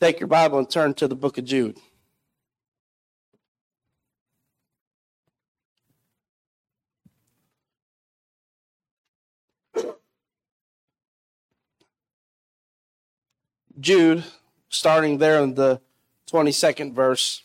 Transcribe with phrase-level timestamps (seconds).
[0.00, 1.78] take your Bible and turn to the book of Jude.
[13.80, 14.24] Jude,
[14.68, 15.80] starting there in the
[16.30, 17.42] 22nd verse.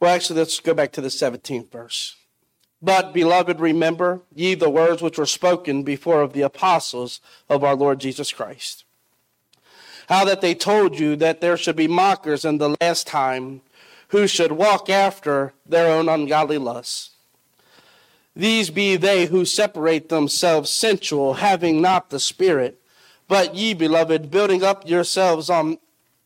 [0.00, 2.16] Well, actually, let's go back to the 17th verse.
[2.80, 7.74] But, beloved, remember ye the words which were spoken before of the apostles of our
[7.74, 8.85] Lord Jesus Christ.
[10.08, 13.62] How that they told you that there should be mockers in the last time
[14.08, 17.10] who should walk after their own ungodly lusts.
[18.36, 22.78] These be they who separate themselves sensual, having not the Spirit.
[23.28, 25.78] But ye, beloved, building up yourselves on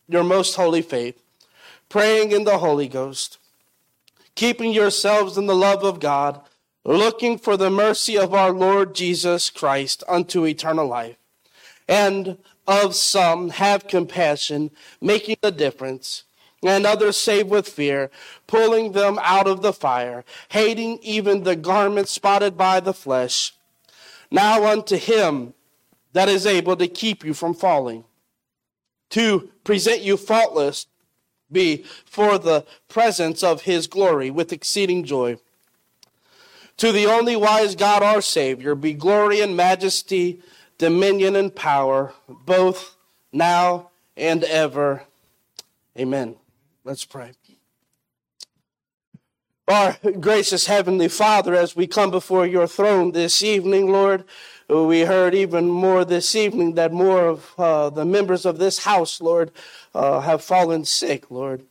[0.08, 1.22] your most holy faith,
[1.88, 3.38] praying in the Holy Ghost,
[4.34, 6.41] keeping yourselves in the love of God,
[6.84, 11.16] looking for the mercy of our Lord Jesus Christ unto eternal life.
[11.88, 12.38] And
[12.70, 14.70] of some have compassion,
[15.01, 16.23] making a difference,
[16.62, 18.12] and others save with fear,
[18.47, 23.55] pulling them out of the fire, hating even the garment spotted by the flesh.
[24.31, 25.53] Now unto him
[26.12, 28.05] that is able to keep you from falling,
[29.11, 30.87] to present you faultless
[31.50, 35.39] be for the presence of his glory with exceeding joy.
[36.77, 40.41] To the only wise God our Savior be glory and majesty,
[40.81, 42.97] dominion and power, both
[43.34, 45.03] now and ever.
[45.97, 46.37] Amen.
[46.84, 47.33] Let's pray.
[49.69, 54.25] Our gracious Heavenly Father, as we come before your throne this evening, Lord,
[54.70, 59.20] we heard even more this evening that more of uh, the members of this house,
[59.20, 59.53] Lord,
[59.94, 61.62] uh, have fallen sick, Lord.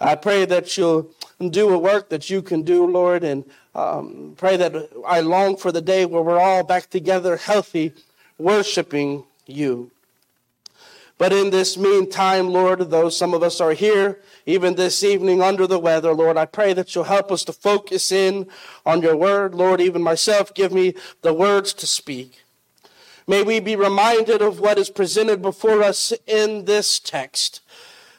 [0.00, 1.10] I pray that you'll
[1.50, 5.70] do a work that you can do, Lord, and um, pray that I long for
[5.70, 7.92] the day where we're all back together, healthy,
[8.38, 9.90] worshiping you.
[11.18, 15.66] But in this meantime, Lord, though some of us are here, even this evening under
[15.66, 18.48] the weather, Lord, I pray that you'll help us to focus in
[18.84, 19.54] on your word.
[19.54, 22.44] Lord, even myself, give me the words to speak.
[23.26, 27.60] May we be reminded of what is presented before us in this text,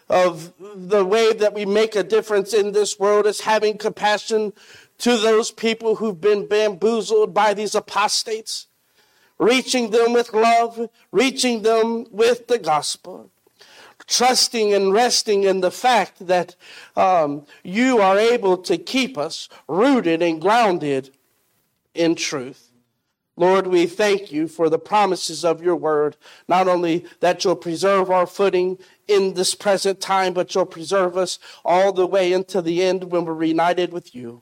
[0.09, 4.53] of the way that we make a difference in this world is having compassion
[4.97, 8.66] to those people who've been bamboozled by these apostates
[9.39, 13.31] reaching them with love, reaching them with the gospel,
[14.07, 16.55] trusting and resting in the fact that
[16.95, 21.11] um, you are able to keep us rooted and grounded
[21.93, 22.71] in truth.
[23.39, 26.17] Lord, we thank you for the promises of your word,
[26.47, 31.37] not only that you'll preserve our footing in this present time, but you'll preserve us
[31.63, 34.41] all the way into the end when we're reunited with you.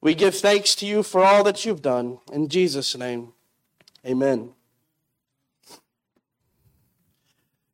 [0.00, 2.18] We give thanks to you for all that you've done.
[2.32, 3.34] In Jesus' name.
[4.06, 4.52] Amen.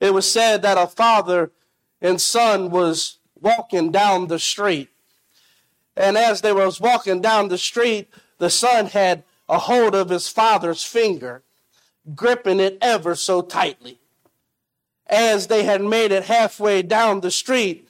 [0.00, 1.52] It was said that a father
[2.00, 4.90] and son was walking down the street.
[5.96, 8.08] And as they was walking down the street,
[8.38, 11.42] the son had a hold of his father's finger,
[12.14, 13.98] gripping it ever so tightly.
[15.06, 17.88] As they had made it halfway down the street,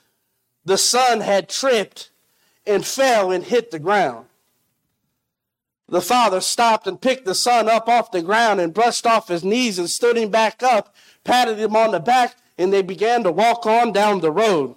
[0.64, 2.10] the son had tripped
[2.66, 4.26] and fell and hit the ground.
[5.88, 9.44] The father stopped and picked the son up off the ground and brushed off his
[9.44, 13.32] knees and stood him back up, patted him on the back, and they began to
[13.32, 14.76] walk on down the road.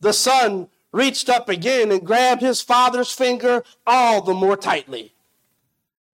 [0.00, 5.14] The son reached up again and grabbed his father's finger all the more tightly.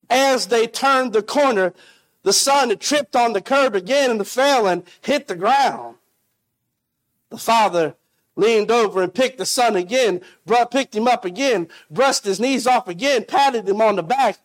[0.08, 1.75] As they turned the corner,
[2.22, 5.97] the son had tripped on the curb again and fell and hit the ground.
[7.31, 7.97] The father
[8.36, 10.20] leaned over and picked the son again,
[10.70, 14.38] picked him up again, brushed his knees off again, patted him on the back,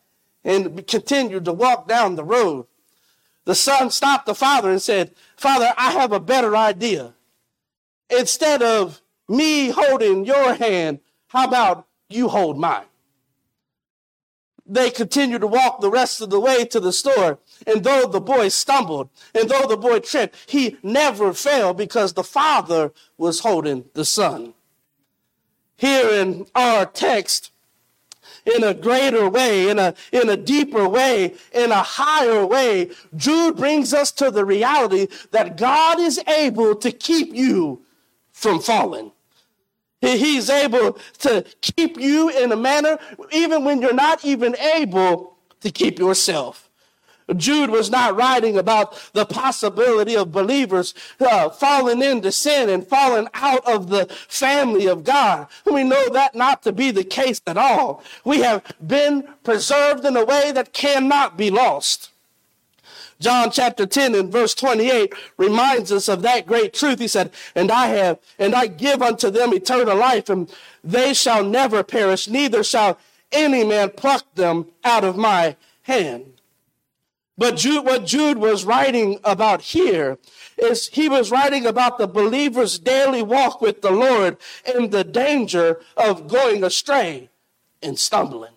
[0.44, 2.66] and continued to walk down the road.
[3.46, 7.14] The son stopped the father and said, Father, I have a better idea.
[8.10, 12.86] Instead of me holding your hand, how about you hold mine?
[14.72, 17.40] they continued to walk the rest of the way to the store.
[17.68, 22.24] And though the boy stumbled, and though the boy tripped, he never fell because the
[22.24, 24.54] father was holding the son.
[25.78, 27.52] Here in our text,
[28.46, 33.58] in a greater way, in a, in a deeper way, in a higher way, Jude
[33.58, 37.82] brings us to the reality that God is able to keep you
[38.32, 39.12] from falling.
[40.02, 42.98] He's able to keep you in a manner
[43.32, 46.71] even when you're not even able to keep yourself.
[47.38, 53.28] Jude was not writing about the possibility of believers uh, falling into sin and falling
[53.34, 55.48] out of the family of God.
[55.66, 58.04] We know that not to be the case at all.
[58.26, 62.12] We have been preserved in a way that cannot be lost.
[63.22, 67.00] John chapter 10 and verse 28 reminds us of that great truth.
[67.00, 70.52] He said, And I have, and I give unto them eternal life, and
[70.84, 72.98] they shall never perish, neither shall
[73.32, 76.41] any man pluck them out of my hand.
[77.38, 80.20] But Jude, what Jude was writing about here
[80.58, 85.82] is he was writing about the believer's daily walk with the Lord and the danger
[85.98, 87.30] of going astray
[87.82, 88.54] and stumbling.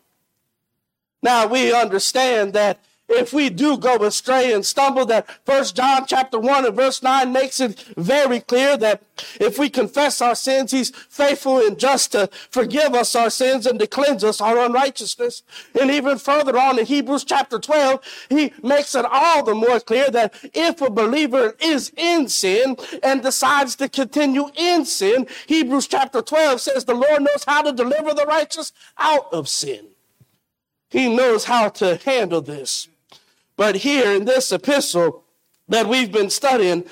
[1.23, 6.38] Now we understand that if we do go astray and stumble that first john chapter
[6.38, 9.02] 1 and verse 9 makes it very clear that
[9.40, 13.78] if we confess our sins he's faithful and just to forgive us our sins and
[13.78, 15.43] to cleanse us our unrighteousness.
[15.81, 20.11] And even further on in hebrews chapter 12 he makes it all the more clear
[20.11, 26.22] that if a believer is in sin and decides to continue in sin hebrews chapter
[26.22, 29.88] 12 says the lord knows how to deliver the righteous out of sin.
[30.90, 32.88] He knows how to handle this
[33.56, 35.25] but here in this epistle
[35.69, 36.85] that we've been studying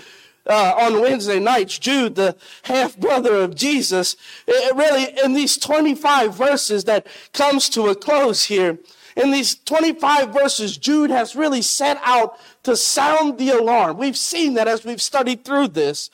[0.47, 4.17] uh, on Wednesday nights, Jude, the half brother of Jesus,
[4.47, 8.79] it really in these 25 verses that comes to a close here,
[9.17, 13.99] in these 25 verses, Jude has really set out to sound the alarm.
[13.99, 16.11] We've seen that as we've studied through this,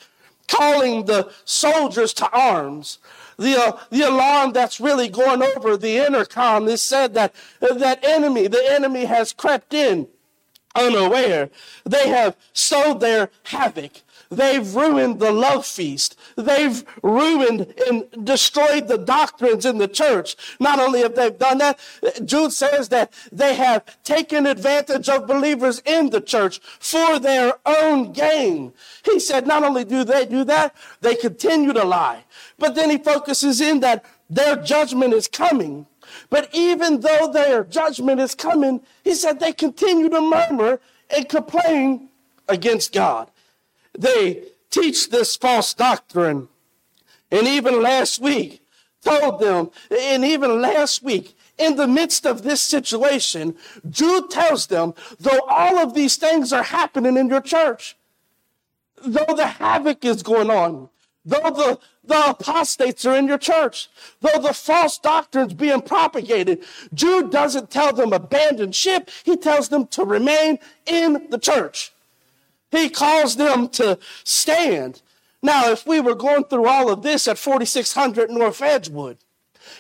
[0.49, 2.99] calling the soldiers to arms.
[3.39, 8.49] The, uh, the alarm that's really going over the intercom is said that that enemy,
[8.49, 10.09] the enemy has crept in
[10.79, 11.51] unaware.
[11.85, 14.03] They have sowed their havoc.
[14.31, 16.19] They've ruined the love feast.
[16.37, 20.37] They've ruined and destroyed the doctrines in the church.
[20.61, 21.79] Not only have they done that,
[22.25, 28.13] Jude says that they have taken advantage of believers in the church for their own
[28.13, 28.75] gain.
[29.05, 32.25] He said not only do they do that, they continue to lie.
[32.59, 35.87] But then he focuses in that their judgment is coming.
[36.31, 40.81] But even though their judgment is coming, he said they continue to murmur
[41.15, 42.09] and complain
[42.49, 43.31] against God.
[43.99, 46.49] They teach this false doctrine.
[47.31, 48.63] And even last week,
[49.03, 53.57] told them, and even last week, in the midst of this situation,
[53.91, 57.97] Jude tells them, though all of these things are happening in your church,
[59.05, 60.89] though the havoc is going on,
[61.29, 63.89] though the, the apostates are in your church,
[64.21, 66.65] though the false doctrines being propagated,
[66.95, 69.11] Jude doesn't tell them abandon ship.
[69.25, 71.93] He tells them to remain in the church.
[72.71, 75.03] He calls them to stand.
[75.43, 79.19] Now, if we were going through all of this at 4600 North Edgewood,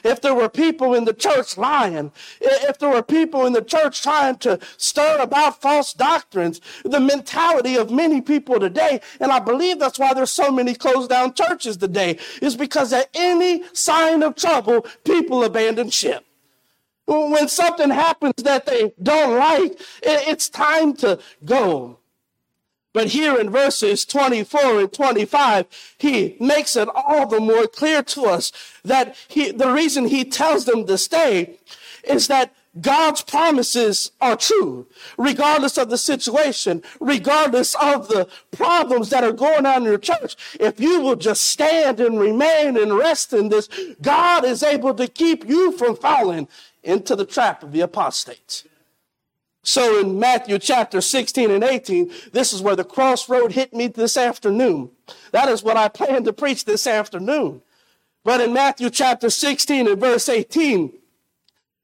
[0.04, 4.02] if there were people in the church lying, if there were people in the church
[4.02, 9.78] trying to stir about false doctrines, the mentality of many people today, and I believe
[9.78, 14.34] that's why there's so many closed down churches today, is because at any sign of
[14.34, 16.24] trouble, people abandon ship.
[17.06, 21.98] When something happens that they don't like, it's time to go.
[22.98, 25.66] But here in verses 24 and 25,
[25.98, 28.50] he makes it all the more clear to us
[28.84, 31.60] that he, the reason he tells them to stay
[32.02, 39.22] is that God's promises are true, regardless of the situation, regardless of the problems that
[39.22, 40.34] are going on in your church.
[40.58, 43.68] If you will just stand and remain and rest in this,
[44.02, 46.48] God is able to keep you from falling
[46.82, 48.64] into the trap of the apostates.
[49.62, 54.16] So in Matthew chapter 16 and 18, this is where the crossroad hit me this
[54.16, 54.90] afternoon.
[55.32, 57.62] That is what I plan to preach this afternoon.
[58.24, 60.92] But in Matthew chapter 16 and verse 18,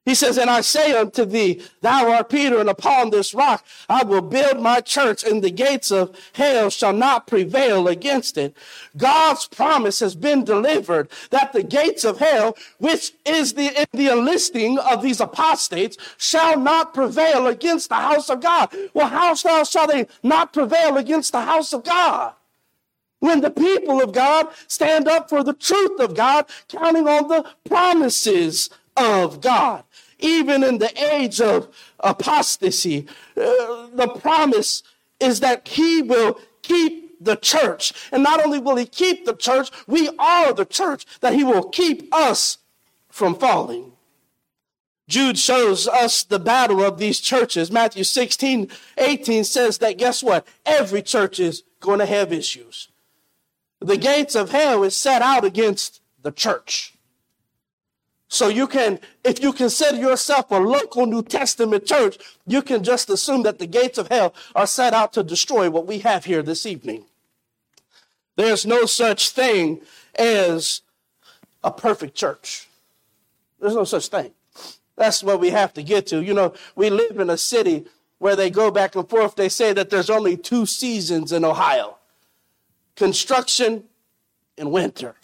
[0.05, 4.05] he says, And I say unto thee, Thou art Peter, and upon this rock I
[4.05, 8.55] will build my church, and the gates of hell shall not prevail against it.
[8.97, 14.79] God's promise has been delivered that the gates of hell, which is the, the enlisting
[14.79, 18.75] of these apostates, shall not prevail against the house of God.
[18.93, 22.35] Well, how shall, shall they not prevail against the house of God?
[23.21, 27.47] When the people of God stand up for the truth of God, counting on the
[27.67, 29.85] promises of God
[30.25, 31.69] even in the age of
[32.01, 34.83] apostasy, uh, the promise
[35.21, 37.93] is that he will keep the church.
[38.11, 41.69] And not only will he keep the church, we are the church, that he will
[41.69, 42.59] keep us
[43.09, 43.93] from falling.
[45.07, 47.71] Jude shows us the battle of these churches.
[47.71, 50.47] Matthew 16, 18 says that guess what?
[50.65, 52.89] Every church is going to have issues.
[53.81, 56.94] The gates of hell is set out against the church.
[58.35, 63.09] So you can, if you consider yourself a local New Testament church, you can just
[63.09, 66.43] assume that the gates of hell are set out to destroy what we have here
[66.43, 67.05] this evening.
[68.35, 69.83] There's no such thing
[70.17, 70.83] as
[71.63, 72.67] a perfect church.
[73.61, 74.33] There's no such thing.
[74.97, 76.21] That's what we have to get to.
[76.21, 77.85] You know, we live in a city
[78.19, 81.99] where they go back and forth, they say that there's only two seasons in Ohio
[82.97, 83.85] construction
[84.59, 85.15] and winter.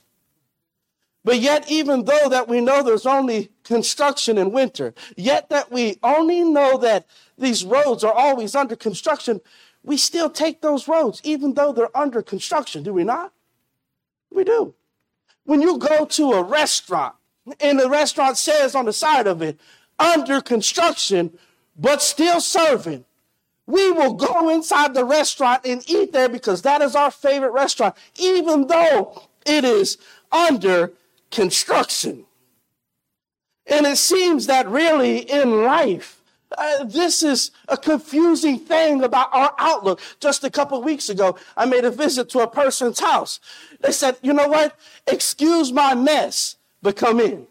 [1.22, 5.98] But yet, even though that we know there's only construction in winter, yet that we
[6.02, 9.40] only know that these roads are always under construction,
[9.82, 13.32] we still take those roads, even though they're under construction, do we not?
[14.30, 14.74] We do.
[15.44, 17.14] When you go to a restaurant,
[17.60, 19.58] and the restaurant says on the side of it,
[19.98, 21.38] under construction,
[21.76, 23.04] but still serving,
[23.66, 27.94] we will go inside the restaurant and eat there because that is our favorite restaurant,
[28.16, 29.98] even though it is
[30.32, 30.92] under
[31.30, 32.24] construction.
[33.66, 36.20] And it seems that really in life,
[36.58, 40.00] uh, this is a confusing thing about our outlook.
[40.18, 43.38] Just a couple weeks ago, I made a visit to a person's house.
[43.80, 44.76] They said, you know what?
[45.06, 47.46] Excuse my mess, but come in.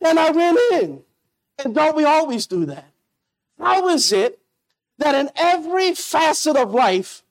[0.00, 1.02] And I went in.
[1.64, 2.90] And don't we always do that?
[3.58, 4.40] How is it
[4.98, 7.22] that in every facet of life,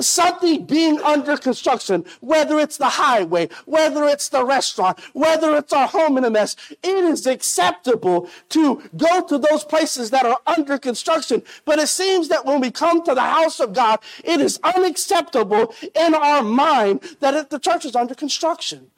[0.00, 5.88] something being under construction, whether it's the highway, whether it's the restaurant, whether it's our
[5.88, 10.78] home in a mess, it is acceptable to go to those places that are under
[10.78, 11.42] construction.
[11.64, 15.74] But it seems that when we come to the house of God, it is unacceptable
[15.94, 18.90] in our mind that the church is under construction.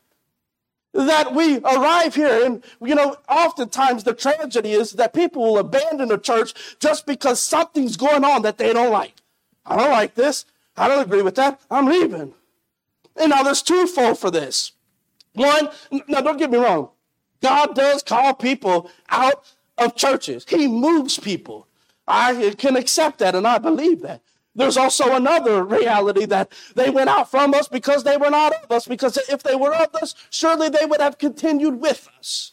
[0.93, 6.11] That we arrive here and, you know, oftentimes the tragedy is that people will abandon
[6.11, 9.15] a church just because something's going on that they don't like.
[9.65, 10.45] I don't like this.
[10.81, 11.61] I don't agree with that.
[11.71, 12.33] I'm leaving.
[13.15, 14.73] And now there's twofold for this.
[15.35, 15.69] One,
[16.09, 16.89] now don't get me wrong.
[17.43, 19.45] God does call people out
[19.77, 20.47] of churches.
[20.49, 21.69] He moves people.
[22.09, 24.23] I can accept that and I believe that.
[24.55, 28.73] There's also another reality that they went out from us because they were not of
[28.73, 32.53] us, because if they were of us, surely they would have continued with us.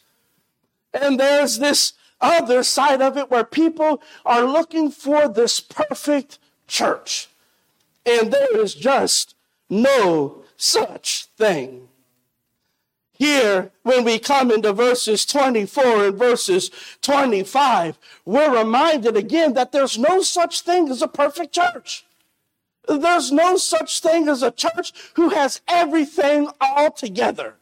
[0.93, 7.29] And there's this other side of it where people are looking for this perfect church.
[8.07, 9.35] And there is just
[9.69, 11.89] no such thing.
[13.11, 16.71] Here, when we come into verses 24 and verses
[17.01, 22.05] 25, we're reminded again that there's no such thing as a perfect church.
[22.87, 27.55] There's no such thing as a church who has everything all together.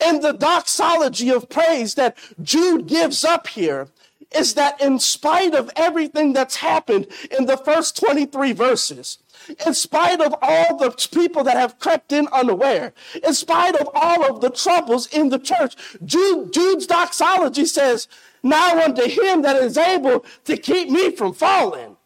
[0.00, 3.88] And the doxology of praise that Jude gives up here
[4.34, 7.06] is that in spite of everything that's happened
[7.36, 9.18] in the first 23 verses,
[9.66, 12.92] in spite of all the people that have crept in unaware,
[13.24, 18.08] in spite of all of the troubles in the church, Jude, Jude's doxology says,
[18.42, 21.96] Now unto him that is able to keep me from falling.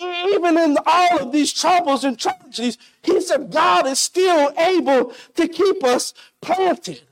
[0.00, 5.48] Even in all of these troubles and tragedies, he said, God is still able to
[5.48, 7.02] keep us planted.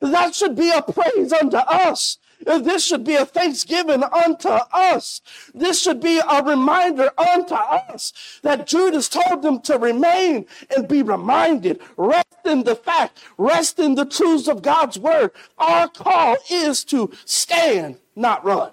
[0.00, 5.20] That should be a praise unto us this should be a thanksgiving unto us.
[5.54, 11.02] This should be a reminder unto us that Judas told them to remain and be
[11.02, 11.80] reminded.
[11.96, 15.30] Rest in the fact, rest in the truths of God's word.
[15.58, 18.72] Our call is to stand, not run.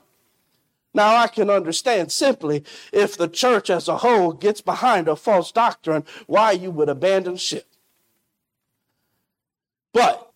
[0.94, 5.51] Now, I can understand simply if the church as a whole gets behind a false
[5.51, 7.66] doctrine, why you would abandon ship.
[9.94, 10.31] But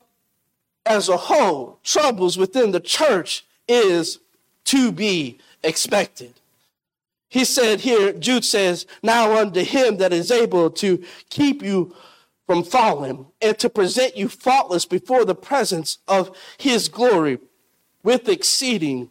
[0.85, 4.19] as a whole, troubles within the church is
[4.65, 6.33] to be expected.
[7.27, 11.95] He said here, Jude says, Now unto him that is able to keep you
[12.45, 17.39] from falling and to present you faultless before the presence of his glory
[18.03, 19.09] with exceeding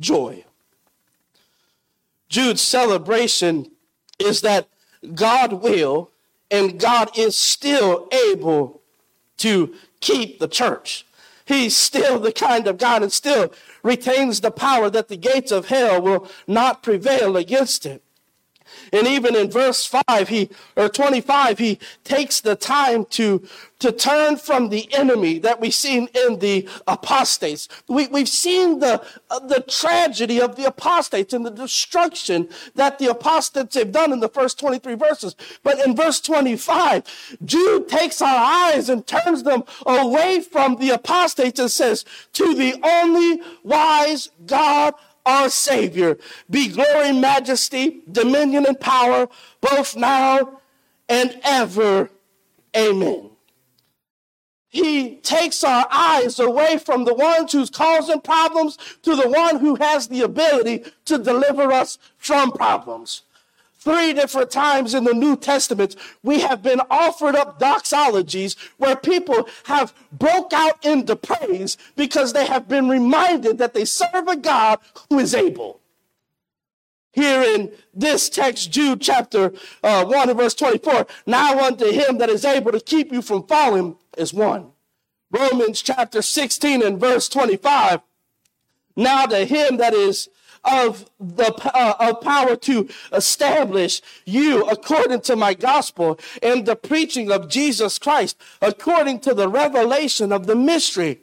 [0.00, 0.44] joy.
[2.28, 3.70] Jude's celebration
[4.18, 4.66] is that
[5.14, 6.10] God will
[6.50, 8.80] and God is still able
[9.38, 11.06] to keep the church.
[11.46, 15.68] He's still the kind of God and still retains the power that the gates of
[15.68, 18.02] hell will not prevail against it.
[18.92, 23.42] And even in verse 5, he, or 25, he takes the time to,
[23.78, 27.68] to turn from the enemy that we've seen in the apostates.
[27.88, 33.10] We, we've seen the, uh, the tragedy of the apostates and the destruction that the
[33.10, 35.36] apostates have done in the first 23 verses.
[35.62, 41.58] But in verse 25, Jude takes our eyes and turns them away from the apostates
[41.58, 44.94] and says, to the only wise God
[45.24, 46.18] our Savior,
[46.50, 49.28] be glory, majesty, dominion, and power,
[49.60, 50.60] both now
[51.08, 52.10] and ever.
[52.76, 53.30] Amen.
[54.68, 59.74] He takes our eyes away from the one who's causing problems to the one who
[59.74, 63.22] has the ability to deliver us from problems.
[63.82, 69.48] Three different times in the New Testament, we have been offered up doxologies where people
[69.64, 74.78] have broke out into praise because they have been reminded that they serve a God
[75.10, 75.80] who is able.
[77.12, 81.08] here in this text, Jude chapter uh, 1 and verse 24.
[81.26, 84.70] Now unto him that is able to keep you from falling is one.
[85.32, 88.00] Romans chapter 16 and verse 25.
[88.94, 90.28] Now to him that is
[90.64, 97.30] of the uh, of power to establish you according to my gospel and the preaching
[97.30, 101.20] of Jesus Christ according to the revelation of the mystery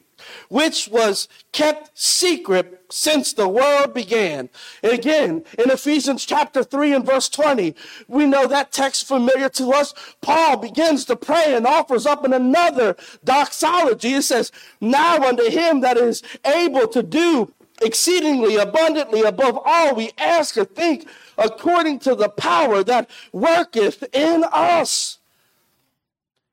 [0.49, 4.49] which was kept secret since the world began.
[4.83, 7.75] And again, in Ephesians chapter 3 and verse 20,
[8.07, 9.93] we know that text familiar to us.
[10.21, 14.13] Paul begins to pray and offers up in another doxology.
[14.15, 20.11] It says, Now unto him that is able to do exceedingly abundantly above all we
[20.17, 21.07] ask or think,
[21.37, 25.19] according to the power that worketh in us.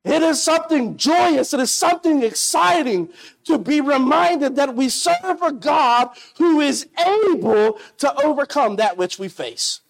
[0.03, 1.53] It is something joyous.
[1.53, 3.09] It is something exciting
[3.43, 9.19] to be reminded that we serve a God who is able to overcome that which
[9.19, 9.81] we face.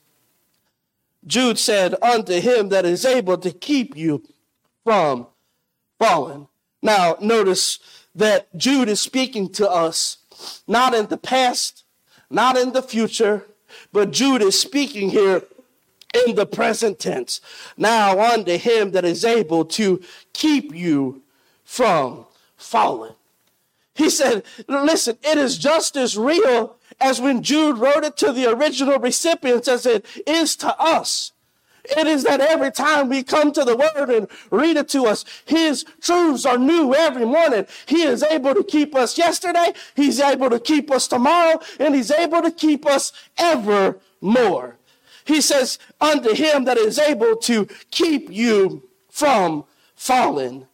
[1.25, 4.23] Jude said, Unto him that is able to keep you
[4.83, 5.27] from
[5.99, 6.47] falling.
[6.81, 7.79] Now, notice
[8.15, 10.17] that Jude is speaking to us
[10.67, 11.83] not in the past,
[12.29, 13.45] not in the future,
[13.91, 15.43] but Jude is speaking here
[16.25, 17.41] in the present tense.
[17.75, 20.01] Now unto him that is able to
[20.33, 21.21] keep you
[21.63, 22.25] from
[22.55, 23.13] falling.
[23.93, 28.47] He said, listen, it is just as real as when Jude wrote it to the
[28.47, 31.31] original recipients as it is to us.
[31.95, 35.23] It is that every time we come to the word and read it to us,
[35.45, 37.65] his truths are new every morning.
[37.85, 39.73] He is able to keep us yesterday.
[39.95, 44.77] He's able to keep us tomorrow and he's able to keep us evermore.
[45.25, 49.65] He says, unto him that is able to keep you from
[49.95, 50.67] falling.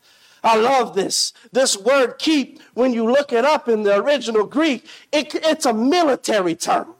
[0.43, 1.33] I love this.
[1.51, 5.73] This word keep, when you look it up in the original Greek, it, it's a
[5.73, 6.95] military term.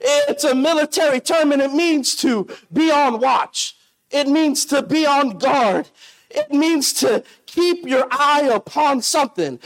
[0.00, 3.76] It's a military term and it means to be on watch.
[4.10, 5.88] It means to be on guard.
[6.30, 9.58] It means to keep your eye upon something.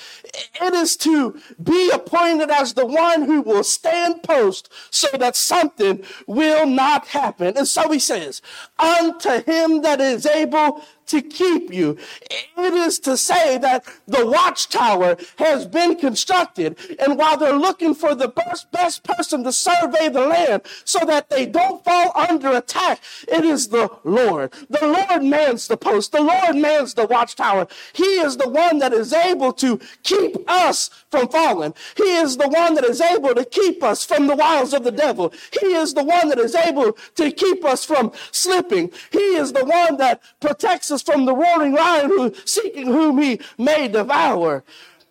[0.61, 6.05] It is to be appointed as the one who will stand post so that something
[6.27, 7.57] will not happen.
[7.57, 8.41] And so he says,
[8.79, 11.97] unto him that is able to keep you.
[12.31, 18.15] It is to say that the watchtower has been constructed, and while they're looking for
[18.15, 23.01] the best, best person to survey the land so that they don't fall under attack,
[23.27, 24.53] it is the Lord.
[24.69, 27.67] The Lord mans the post, the Lord mans the watchtower.
[27.93, 31.75] He is the one that is able to keep us from falling.
[31.97, 34.93] He is the one that is able to keep us from the wiles of the
[34.93, 35.33] devil.
[35.61, 38.93] He is the one that is able to keep us from slipping.
[39.11, 43.41] He is the one that protects us from the roaring lion who seeking whom he
[43.59, 44.65] may devour.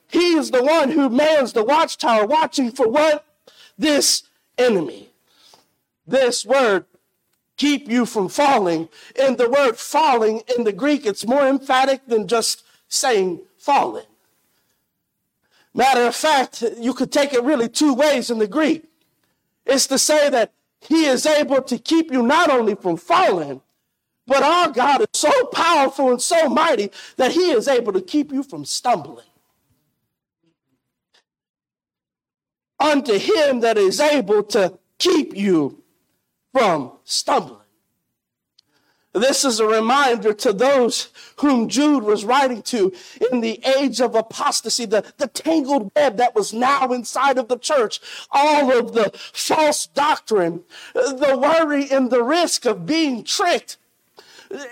[0.08, 3.26] He is the one who mans the watchtower, watching for what?
[3.78, 4.24] This
[4.58, 5.10] enemy.
[6.08, 6.86] This word,
[7.58, 8.90] keep you from falling.
[9.20, 14.06] And the word falling in the Greek, it's more emphatic than just saying falling.
[15.74, 18.86] Matter of fact, you could take it really two ways in the Greek.
[19.66, 23.62] It's to say that he is able to keep you not only from falling,
[24.30, 28.32] but our God is so powerful and so mighty that he is able to keep
[28.32, 29.26] you from stumbling.
[32.80, 35.84] Unto him that is able to keep you
[36.54, 37.60] from stumbling.
[39.14, 42.94] This is a reminder to those whom Jude was writing to
[43.32, 47.58] in the age of apostasy, the, the tangled web that was now inside of the
[47.58, 48.00] church,
[48.32, 50.64] all of the false doctrine,
[50.94, 53.79] the worry and the risk of being tricked,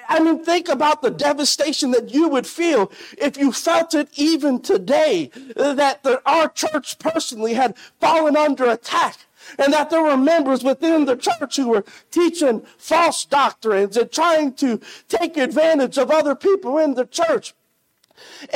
[0.10, 4.60] I mean, think about the devastation that you would feel if you felt it even
[4.60, 9.18] today that the, our church personally had fallen under attack
[9.60, 14.54] and that there were members within the church who were teaching false doctrines and trying
[14.54, 17.54] to take advantage of other people in the church.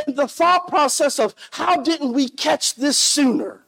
[0.06, 3.62] And the thought process of how didn't we catch this sooner?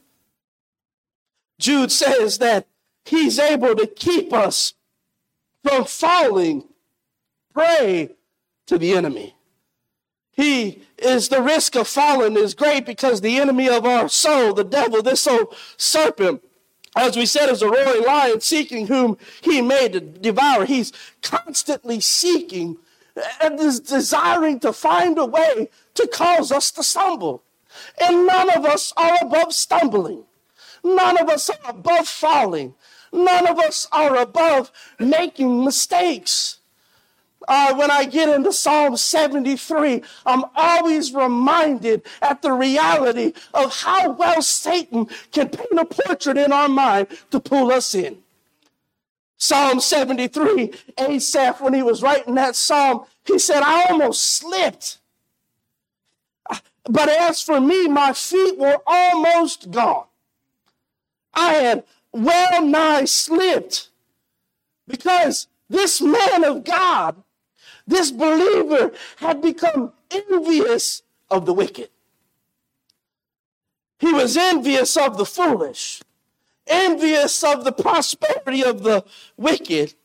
[1.60, 2.68] Jude says that
[3.06, 4.74] he's able to keep us
[5.64, 6.66] from falling
[7.54, 8.10] prey
[8.68, 9.36] to the enemy.
[10.32, 14.64] He is the risk of falling is great because the enemy of our soul, the
[14.64, 16.44] devil, this old serpent,
[16.96, 20.66] as we said, is a roaring lion seeking whom he may devour.
[20.66, 22.78] He's constantly seeking
[23.40, 27.44] and is desiring to find a way to cause us to stumble.
[28.00, 30.24] And none of us are above stumbling.
[30.84, 32.74] None of us are above falling.
[33.12, 36.60] None of us are above making mistakes
[37.48, 44.12] uh, when I get into Psalm 73, I'm always reminded at the reality of how
[44.12, 48.20] well Satan can paint a portrait in our mind to pull us in.
[49.38, 55.00] Psalm 73, Asaph, when he was writing that psalm, he said, I almost slipped.
[56.86, 60.06] But as for me, my feet were almost gone.
[61.34, 63.90] I had well nigh slipped
[64.88, 67.23] because this man of God,
[67.88, 71.90] this believer, had become envious of the wicked.
[74.00, 76.02] He was envious of the foolish,
[76.68, 79.06] envious of the prosperity of the
[79.38, 79.96] wicked.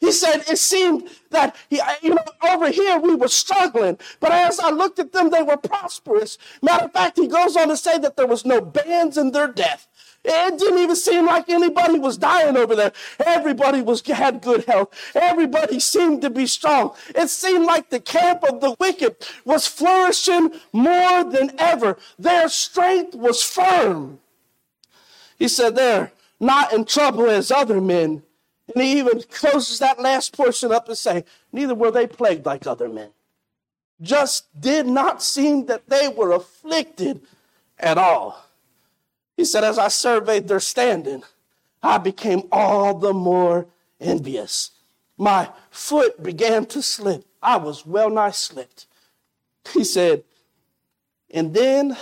[0.00, 4.60] He said it seemed that he, you know, over here we were struggling, but as
[4.60, 6.36] I looked at them, they were prosperous.
[6.62, 9.48] Matter of fact, he goes on to say that there was no bands in their
[9.48, 9.88] death.
[10.24, 12.92] It didn't even seem like anybody was dying over there.
[13.24, 14.94] Everybody was had good health.
[15.14, 16.94] Everybody seemed to be strong.
[17.14, 21.98] It seemed like the camp of the wicked was flourishing more than ever.
[22.18, 24.20] Their strength was firm.
[25.38, 28.22] He said they're not in trouble as other men.
[28.74, 32.66] And he even closes that last portion up and say, neither were they plagued like
[32.66, 33.10] other men.
[34.00, 37.20] Just did not seem that they were afflicted
[37.78, 38.42] at all.
[39.36, 41.22] He said, As I surveyed their standing,
[41.82, 43.66] I became all the more
[44.00, 44.70] envious.
[45.16, 47.24] My foot began to slip.
[47.42, 48.86] I was well nigh slipped.
[49.72, 50.24] He said,
[51.30, 51.96] And then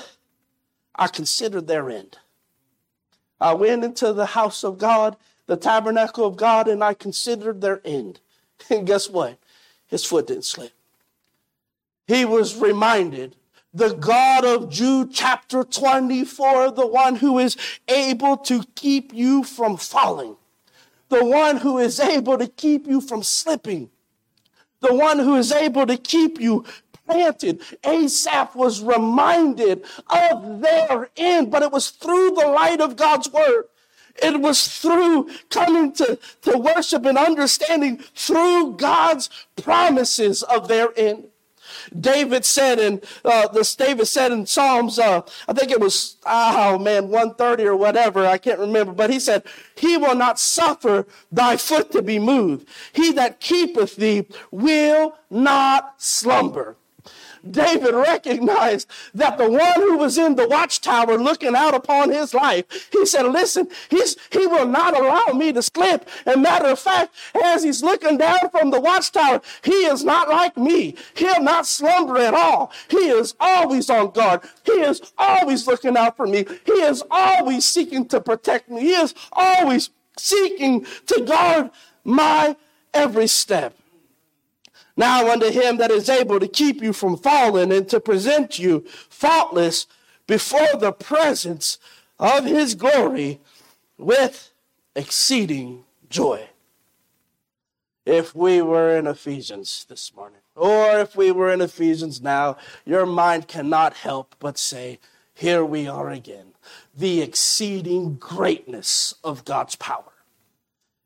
[0.94, 2.18] I considered their end.
[3.40, 5.16] I went into the house of God,
[5.46, 8.20] the tabernacle of God, and I considered their end.
[8.70, 9.38] And guess what?
[9.88, 10.70] His foot didn't slip.
[12.06, 13.34] He was reminded
[13.74, 17.56] the God of Jude chapter 24, the one who is
[17.88, 20.36] able to keep you from falling,
[21.08, 23.90] the one who is able to keep you from slipping,
[24.80, 26.64] the one who is able to keep you
[27.06, 27.62] planted.
[27.84, 33.64] Asaph was reminded of their end, but it was through the light of God's word.
[34.22, 41.28] It was through coming to, to worship and understanding through God's promises of their end.
[41.98, 46.78] David said in uh, this David said in Psalms, uh, I think it was oh
[46.78, 51.56] man, 130 or whatever, I can't remember, but he said, He will not suffer thy
[51.56, 52.68] foot to be moved.
[52.92, 56.76] He that keepeth thee will not slumber.
[57.50, 62.88] David recognized that the one who was in the watchtower looking out upon his life,
[62.92, 66.08] he said, listen, he's, he will not allow me to slip.
[66.24, 70.56] And matter of fact, as he's looking down from the watchtower, he is not like
[70.56, 70.96] me.
[71.14, 72.72] He'll not slumber at all.
[72.88, 74.42] He is always on guard.
[74.64, 76.44] He is always looking out for me.
[76.64, 78.82] He is always seeking to protect me.
[78.82, 81.70] He is always seeking to guard
[82.04, 82.56] my
[82.94, 83.74] every step.
[84.96, 88.84] Now unto him that is able to keep you from falling and to present you
[89.08, 89.86] faultless
[90.26, 91.78] before the presence
[92.18, 93.40] of his glory
[93.98, 94.52] with
[94.94, 96.48] exceeding joy.
[98.04, 103.06] If we were in Ephesians this morning, or if we were in Ephesians now, your
[103.06, 104.98] mind cannot help but say,
[105.34, 106.52] Here we are again.
[106.96, 110.12] The exceeding greatness of God's power.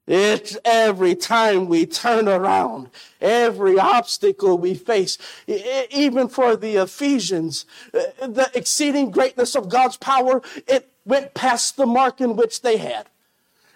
[0.06, 2.90] It's every time we turn around,
[3.20, 10.42] every obstacle we face, even for the Ephesians, uh, the exceeding greatness of God's power,
[10.68, 13.08] it went past the mark in which they had.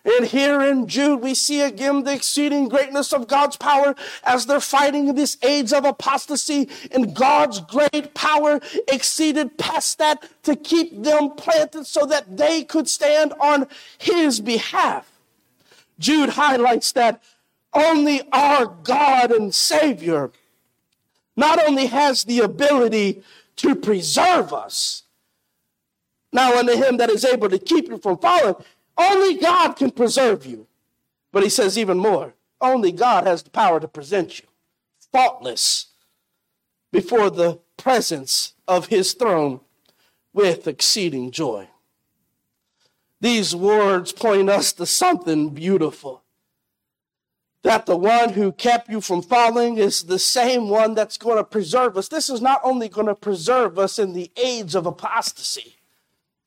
[0.05, 4.61] And here in Jude, we see again the exceeding greatness of God's power as they're
[4.61, 6.71] fighting this age of apostasy.
[6.91, 12.89] And God's great power exceeded past that to keep them planted so that they could
[12.89, 13.67] stand on
[13.99, 15.20] His behalf.
[16.01, 17.23] Jude highlights that
[17.73, 20.33] only our God and Savior
[21.37, 23.23] not only has the ability
[23.57, 25.05] to preserve us,
[26.33, 28.57] now unto him that is able to keep you from falling,
[28.97, 30.67] only God can preserve you.
[31.33, 34.47] But he says even more, only God has the power to present you
[35.13, 35.87] faultless
[36.93, 39.61] before the presence of his throne
[40.33, 41.69] with exceeding joy.
[43.21, 46.23] These words point us to something beautiful.
[47.63, 51.45] That the one who kept you from falling is the same one that's going to
[51.45, 52.09] preserve us.
[52.09, 55.77] This is not only going to preserve us in the age of apostasy.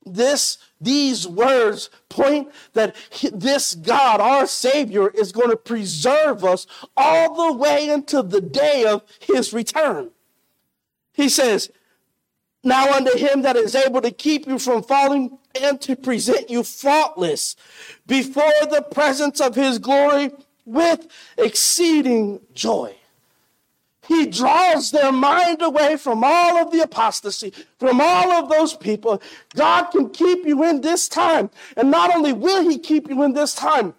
[0.05, 2.95] This, these words point that
[3.31, 6.65] this God, our Savior, is going to preserve us
[6.97, 10.09] all the way into the day of His return.
[11.13, 11.71] He says,
[12.63, 16.63] now unto Him that is able to keep you from falling and to present you
[16.63, 17.55] faultless
[18.07, 20.31] before the presence of his glory
[20.65, 22.95] with exceeding joy.
[24.07, 29.21] He draws their mind away from all of the apostasy, from all of those people.
[29.55, 31.49] God can keep you in this time.
[31.77, 33.93] And not only will he keep you in this time,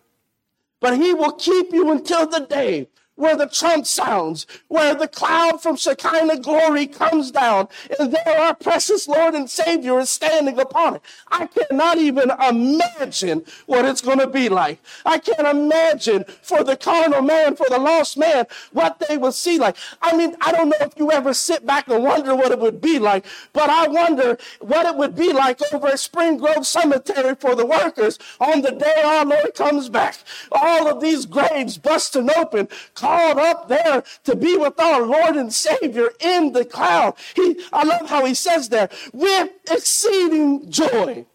[0.81, 5.63] but he will keep you until the day where the trump sounds, where the cloud
[5.63, 10.97] from Shekinah glory comes down, and there our precious Lord and Savior is standing upon
[10.97, 11.03] it.
[11.29, 14.81] I cannot even imagine what it's going to be like.
[15.07, 19.59] I can't imagine for the carnal man, for the lost man, what they will see
[19.59, 19.77] like.
[20.03, 22.81] I mean, I don't know if you ever sit back and wonder what it would
[22.81, 27.35] be like, but I wonder what it would be like over at Spring Grove Cemetery
[27.37, 30.17] for the workers on the day our Lord comes back.
[30.51, 32.69] All of these graves busting open,
[33.05, 37.15] called up there to be with our Lord and Savior in the cloud.
[37.37, 41.27] He, I love how he says there, with exceeding joy.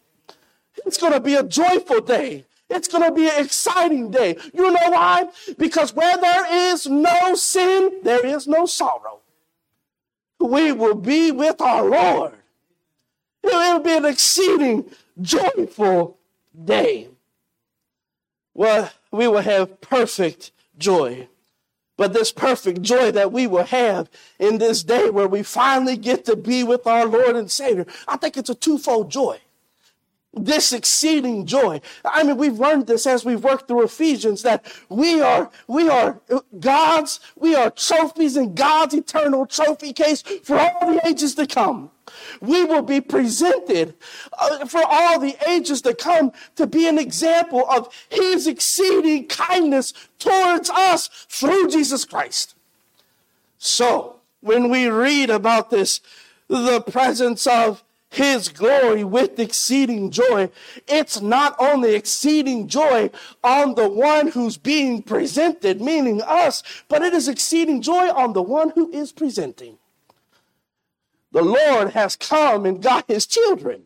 [0.86, 2.46] It's going to be a joyful day.
[2.72, 4.38] It's going to be an exciting day.
[4.52, 5.30] You know why?
[5.60, 9.20] Because where there is no sin, there is no sorrow.
[10.40, 12.34] We will be with our Lord.
[13.44, 14.90] It will be an exceeding
[15.22, 16.18] joyful
[16.66, 17.10] day.
[18.56, 21.28] Well, we will have perfect joy.
[22.00, 24.10] But this perfect joy that we will have
[24.40, 28.16] in this day where we finally get to be with our Lord and Savior, I
[28.16, 29.42] think it's a twofold joy.
[30.34, 31.82] This exceeding joy.
[32.06, 36.22] I mean, we've learned this as we've worked through Ephesians that we are, we are
[36.58, 41.92] God's, we are trophies in God's eternal trophy case for all the ages to come
[42.42, 43.94] we will be presented
[44.38, 49.94] uh, for all the ages to come to be an example of his exceeding kindness
[50.18, 52.56] towards us through Jesus Christ.
[53.58, 56.02] So, when we read about this,
[56.48, 60.50] the presence of his glory with exceeding joy.
[60.88, 63.12] It's not only exceeding joy
[63.44, 68.42] on the one who's being presented, meaning us, but it is exceeding joy on the
[68.42, 69.78] one who is presenting
[71.40, 73.84] the Lord has come and got his children.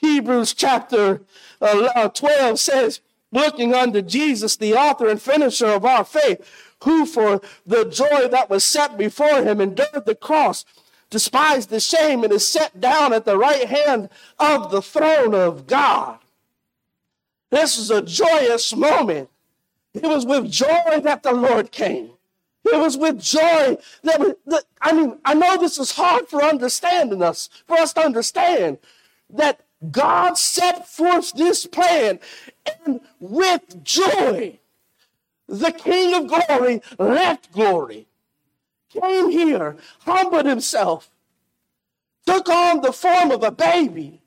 [0.00, 1.22] Hebrews chapter
[1.60, 3.00] uh, uh, 12 says,
[3.32, 6.48] looking unto Jesus, the author and finisher of our faith,
[6.84, 10.64] who for the joy that was set before him endured the cross,
[11.10, 15.66] despised the shame, and is set down at the right hand of the throne of
[15.66, 16.18] God.
[17.50, 19.28] This is a joyous moment.
[19.92, 22.10] It was with joy that the Lord came.
[22.64, 27.22] It was with joy that, that, I mean, I know this is hard for understanding
[27.22, 28.78] us, for us to understand
[29.30, 32.20] that God set forth this plan
[32.86, 34.58] and with joy,
[35.46, 38.06] the King of glory left glory,
[38.88, 41.10] came here, humbled himself,
[42.26, 44.22] took on the form of a baby,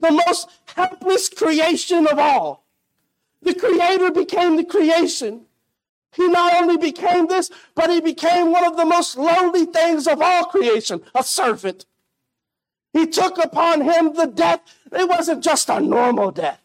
[0.00, 2.64] the most helpless creation of all.
[3.42, 5.46] The creator became the creation.
[6.12, 10.20] He not only became this, but he became one of the most lowly things of
[10.20, 11.86] all creation, a servant.
[12.92, 14.60] He took upon him the death.
[14.92, 16.60] It wasn't just a normal death.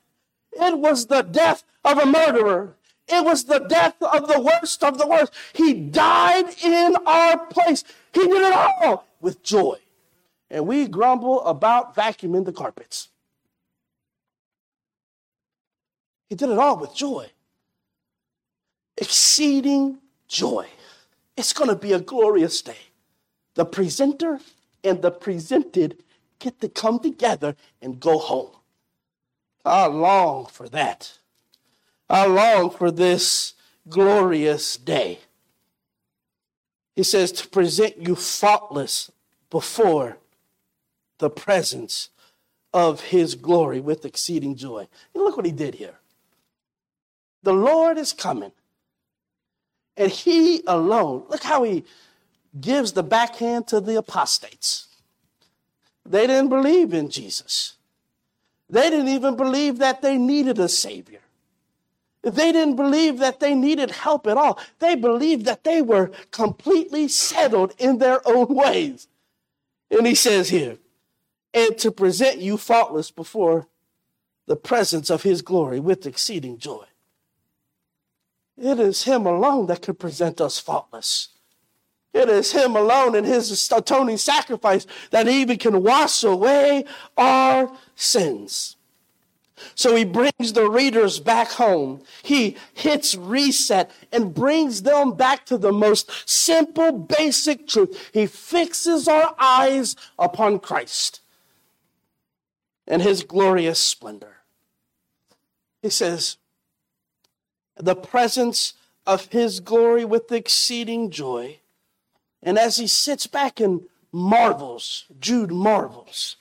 [0.52, 2.76] It was the death of a murderer.
[3.08, 5.34] It was the death of the worst of the worst.
[5.54, 7.86] He died in our place.
[8.14, 9.78] He did it all with joy.
[10.50, 13.08] And we grumble about vacuuming the carpets.
[16.30, 17.32] He did it all with joy
[18.98, 20.68] exceeding joy.
[21.36, 22.78] It's going to be a glorious day.
[23.56, 24.40] The presenter
[24.84, 26.04] and the presented
[26.40, 28.52] get to come together and go home.
[29.66, 31.18] I long for that.
[32.10, 33.54] I long for this
[33.90, 35.20] glorious day.
[36.96, 39.12] He says to present you faultless
[39.50, 40.18] before
[41.20, 42.10] the presence
[42.74, 44.88] of his glory with exceeding joy.
[45.14, 46.00] And look what he did here.
[47.44, 48.52] The Lord is coming.
[49.98, 51.84] And he alone, look how he
[52.62, 54.88] gives the backhand to the apostates.
[56.06, 57.74] They didn't believe in Jesus.
[58.70, 61.22] They didn't even believe that they needed a Savior.
[62.22, 64.60] They didn't believe that they needed help at all.
[64.80, 69.08] They believed that they were completely settled in their own ways.
[69.90, 70.78] And he says here,
[71.54, 73.68] and to present you faultless before
[74.46, 76.86] the presence of his glory with exceeding joy.
[78.58, 81.30] It is Him alone that can present us faultless.
[82.14, 86.86] It is Him alone and His atoning sacrifice that even can wash away
[87.18, 88.78] our sins.
[89.76, 92.04] So he brings the readers back home.
[92.24, 98.10] He hits reset and brings them back to the most simple, basic truth.
[98.14, 101.22] He fixes our eyes upon Christ
[102.88, 104.38] and his glorious splendor.
[105.82, 106.38] He says,
[107.80, 108.74] the presence
[109.06, 111.60] of his glory with exceeding joy.
[112.44, 116.38] And as he sits back and marvels, Jude marvels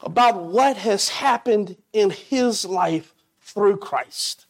[0.00, 4.46] about what has happened in his life through Christ.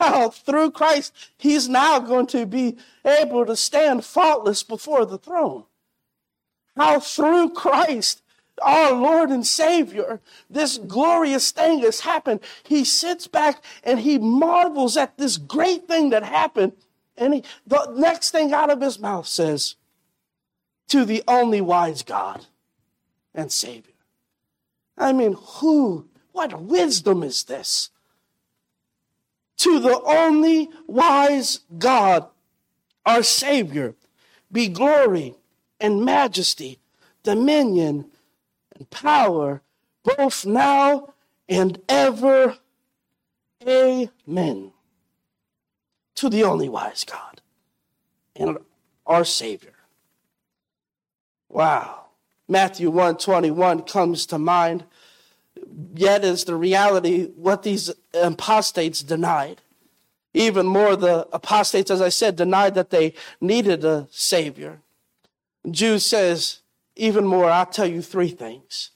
[0.00, 5.64] how through Christ he's now going to be able to stand faultless before the throne.
[6.76, 8.22] How through Christ,
[8.62, 12.40] our Lord and Savior, this glorious thing has happened.
[12.64, 16.72] He sits back and he marvels at this great thing that happened.
[17.16, 19.76] And he, the next thing out of his mouth says,
[20.88, 22.46] To the only wise God
[23.34, 23.92] and Savior.
[24.98, 27.90] I mean, who, what wisdom is this?
[29.58, 32.26] To the only wise God,
[33.04, 33.94] our Savior,
[34.50, 35.34] be glory
[35.80, 36.78] and majesty,
[37.22, 38.06] dominion
[38.76, 39.62] and power,
[40.04, 41.14] both now
[41.48, 42.58] and ever.
[43.66, 44.72] Amen.
[46.16, 47.40] To the only wise God
[48.34, 48.58] and
[49.06, 49.72] our Savior.
[51.48, 52.06] Wow.
[52.48, 54.84] Matthew 121 comes to mind
[55.94, 59.62] yet is the reality what these apostates denied.
[60.34, 64.80] Even more, the apostates, as I said, denied that they needed a Savior.
[65.70, 66.60] Jude says,
[66.96, 68.90] even more, I'll tell you three things.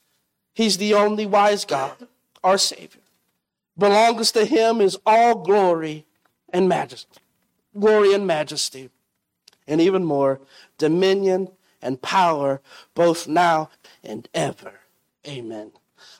[0.54, 2.08] He's the only wise God,
[2.42, 3.02] our Savior.
[3.78, 6.06] Belongs to Him is all glory
[6.48, 7.20] and majesty.
[7.78, 8.90] Glory and majesty.
[9.68, 10.40] And even more,
[10.78, 11.48] dominion
[11.80, 12.60] and power,
[12.94, 13.70] both now
[14.02, 14.80] and ever.
[15.26, 15.72] Amen.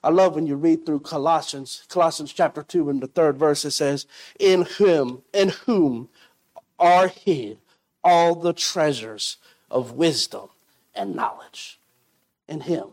[0.05, 3.73] I love when you read through Colossians, Colossians chapter 2 and the third verse, it
[3.73, 4.07] says,
[4.39, 6.09] In whom, in whom
[6.79, 7.59] are hid
[8.05, 9.39] all the treasures
[9.71, 10.49] of wisdom
[11.01, 11.81] and knowledge.
[12.49, 12.89] In him.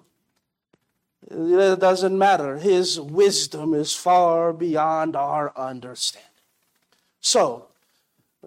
[1.30, 2.58] It doesn't matter.
[2.58, 6.30] His wisdom is far beyond our understanding.
[7.20, 7.68] So,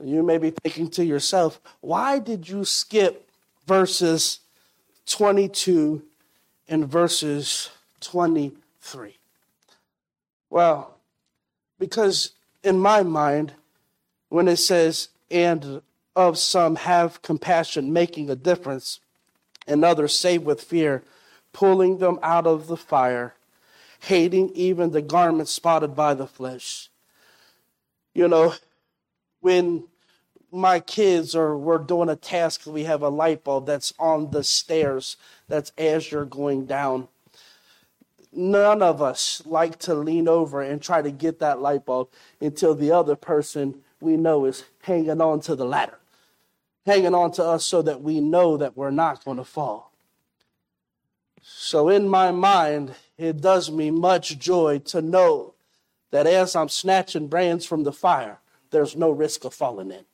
[0.03, 3.29] you may be thinking to yourself, why did you skip
[3.66, 4.40] verses
[5.07, 6.03] 22
[6.68, 7.70] and verses
[8.01, 9.18] 23.
[10.49, 10.96] Well,
[11.79, 13.53] because in my mind,
[14.29, 15.83] when it says, and
[16.16, 19.01] of some have compassion, making a difference,
[19.70, 21.02] and others save with fear,
[21.52, 23.35] pulling them out of the fire,
[24.00, 26.90] hating even the garment spotted by the flesh.
[28.14, 28.54] You know,
[29.40, 29.85] when
[30.50, 34.42] my kids or we're doing a task, we have a light bulb that's on the
[34.42, 35.16] stairs,
[35.48, 37.09] that's as you're going down
[38.33, 42.09] none of us like to lean over and try to get that light bulb
[42.40, 45.98] until the other person we know is hanging on to the ladder,
[46.87, 49.93] hanging on to us so that we know that we're not going to fall.
[51.43, 55.55] So, in my mind, it does me much joy to know
[56.11, 58.38] that as I'm snatching brands from the fire,
[58.71, 60.05] there's no risk of falling in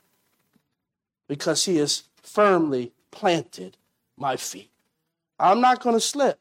[1.28, 3.76] because He has firmly planted
[4.16, 4.70] my feet.
[5.38, 6.38] I'm not going to slip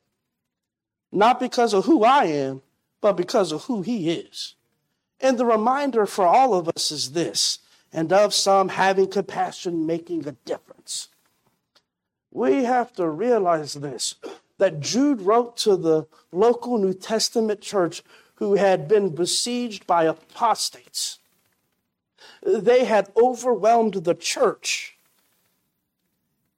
[1.15, 2.61] not because of who I am,
[2.99, 4.55] but because of who He is.
[5.21, 7.59] And the reminder for all of us is this
[7.95, 11.07] and of some having compassion making a difference.
[12.29, 14.15] We have to realize this
[14.57, 18.03] that Jude wrote to the local New Testament church
[18.35, 21.19] who had been besieged by apostates.
[22.45, 24.97] They had overwhelmed the church.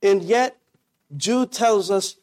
[0.02, 0.58] And yet,
[1.15, 2.17] Jude tells us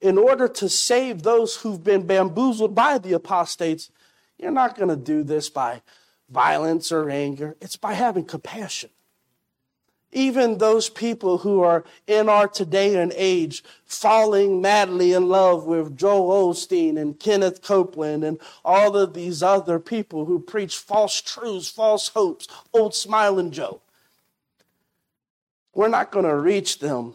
[0.00, 3.90] in order to save those who've been bamboozled by the apostates,
[4.36, 5.82] you're not going to do this by
[6.30, 7.56] violence or anger.
[7.60, 8.90] It's by having compassion.
[10.10, 15.98] Even those people who are in our today and age falling madly in love with
[15.98, 21.68] Joel Osteen and Kenneth Copeland and all of these other people who preach false truths,
[21.68, 23.82] false hopes, old smiling Joe.
[25.74, 27.14] We're not going to reach them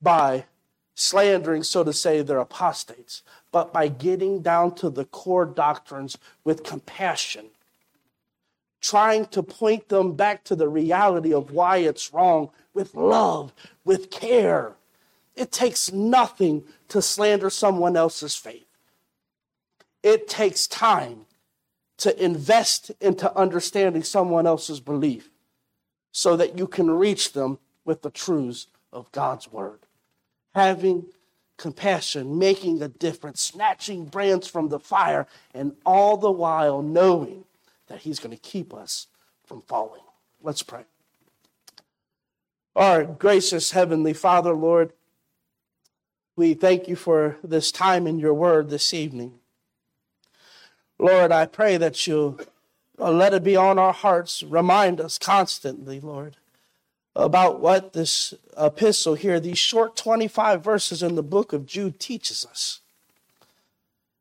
[0.00, 0.46] by
[0.94, 6.64] slandering, so to say, their apostates, but by getting down to the core doctrines with
[6.64, 7.46] compassion,
[8.84, 13.50] trying to point them back to the reality of why it's wrong with love,
[13.82, 14.74] with care.
[15.34, 18.66] It takes nothing to slander someone else's faith.
[20.02, 21.24] It takes time
[21.96, 25.30] to invest into understanding someone else's belief
[26.12, 29.80] so that you can reach them with the truths of God's word
[30.54, 31.06] having
[31.56, 37.44] compassion, making a difference, snatching brands from the fire, and all the while knowing
[37.88, 39.06] that He's going to keep us
[39.44, 40.02] from falling.
[40.42, 40.84] Let's pray.
[42.76, 44.92] Our gracious Heavenly Father, Lord,
[46.36, 49.34] we thank you for this time in your word this evening.
[50.98, 52.40] Lord, I pray that you'll
[52.98, 54.42] uh, let it be on our hearts.
[54.42, 56.36] Remind us constantly, Lord,
[57.14, 62.44] about what this epistle here, these short 25 verses in the book of Jude, teaches
[62.44, 62.80] us.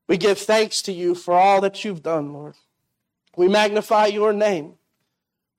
[0.08, 2.56] We give thanks to you for all that you've done, Lord.
[3.36, 4.74] We magnify your name.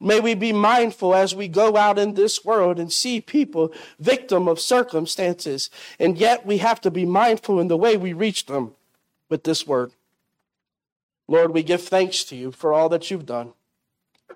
[0.00, 4.48] May we be mindful as we go out in this world and see people victim
[4.48, 5.70] of circumstances.
[5.98, 8.72] And yet we have to be mindful in the way we reach them
[9.28, 9.92] with this word.
[11.26, 13.54] Lord, we give thanks to you for all that you've done.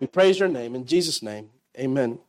[0.01, 0.74] We praise your name.
[0.74, 2.20] In Jesus' name, amen.